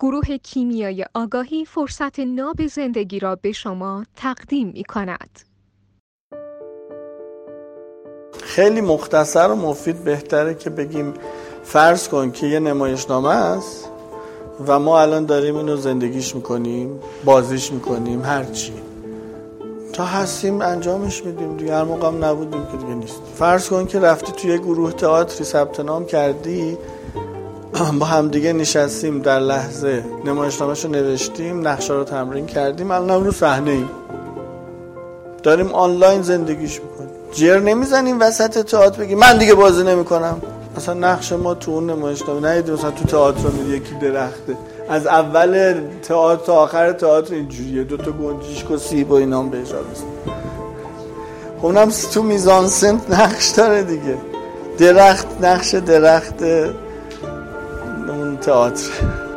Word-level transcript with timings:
گروه 0.00 0.36
کیمیای 0.36 1.04
آگاهی 1.14 1.64
فرصت 1.64 2.20
ناب 2.20 2.66
زندگی 2.66 3.18
را 3.18 3.36
به 3.36 3.52
شما 3.52 4.04
تقدیم 4.16 4.68
می 4.68 4.84
کند. 4.84 5.40
خیلی 8.42 8.80
مختصر 8.80 9.48
و 9.48 9.54
مفید 9.54 10.04
بهتره 10.04 10.54
که 10.54 10.70
بگیم 10.70 11.14
فرض 11.64 12.08
کن 12.08 12.30
که 12.30 12.46
یه 12.46 12.60
نمایشنامه 12.60 13.28
است 13.28 13.90
و 14.66 14.78
ما 14.78 15.00
الان 15.00 15.26
داریم 15.26 15.56
اینو 15.56 15.76
زندگیش 15.76 16.34
می‌کنیم 16.34 17.00
بازیش 17.24 17.72
می‌کنیم 17.72 18.22
هرچی 18.22 18.72
تا 19.92 20.04
هستیم 20.04 20.60
انجامش 20.62 21.24
میدیم 21.24 21.56
دیگه 21.56 21.74
هر 21.74 21.84
موقع 21.84 22.10
نبودیم 22.10 22.66
که 22.66 22.76
دیگه 22.76 22.94
نیست 22.94 23.22
فرض 23.34 23.68
کن 23.68 23.86
که 23.86 24.00
رفتی 24.00 24.32
توی 24.32 24.58
گروه 24.58 24.92
تئاتری 24.92 25.44
ثبت 25.44 25.80
نام 25.80 26.06
کردی 26.06 26.78
با 27.72 28.06
همدیگه 28.06 28.52
نشستیم 28.52 29.22
در 29.22 29.40
لحظه. 29.40 30.04
نمایشنامهش 30.24 30.84
رو 30.84 30.90
نوشتیم 30.90 31.68
نقشه 31.68 31.94
رو 31.94 32.04
تمرین 32.04 32.46
کردیم. 32.46 32.90
الان 32.90 33.24
رو 33.24 33.32
صحنه 33.32 33.70
ایم. 33.70 33.90
داریم 35.42 35.72
آنلاین 35.72 36.22
زندگیش 36.22 36.80
می‌کنیم. 36.80 37.10
جر 37.32 37.58
نمی‌زنیم 37.58 38.20
وسط 38.20 38.62
تئاتر 38.62 39.00
بگیم 39.00 39.18
من 39.18 39.38
دیگه 39.38 39.54
بازی 39.54 39.84
نمی‌کنم. 39.84 40.42
مثلا 40.76 40.94
نقش 40.94 41.32
ما 41.32 41.54
تو 41.54 41.70
اون 41.70 41.90
نمایشنامه 41.90 42.40
نه 42.40 42.72
مثلا 42.72 42.90
تو 42.90 43.04
تئاتر 43.04 43.48
میگه 43.48 43.76
یکی 43.76 43.94
درخته. 43.94 44.56
از 44.88 45.06
اول 45.06 45.80
تئاتر 46.02 46.44
تا 46.44 46.54
آخر 46.54 46.92
تئاتر 46.92 47.34
اینجوریه. 47.34 47.84
دو 47.84 47.96
تا 47.96 48.10
گنجیشک 48.10 48.70
و 48.70 48.76
سیب 48.76 49.10
و 49.10 49.14
اینا 49.14 49.38
هم 49.38 49.50
بهش 49.50 49.68
خب 51.58 51.66
اونم 51.66 51.90
تو 52.14 52.22
میزان 52.22 52.66
سنت 52.66 53.10
نقش 53.10 53.48
داره 53.48 53.82
دیگه. 53.82 54.16
درخت 54.78 55.26
نقش 55.40 55.74
درخت 55.74 56.44
اون 58.48 58.72
تئاتر 58.72 59.27